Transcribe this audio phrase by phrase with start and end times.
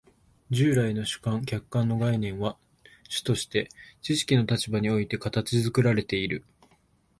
[0.49, 2.57] 従来の主観・客観の概念は
[3.07, 3.69] 主として
[4.01, 6.43] 知識の立場において形作られている。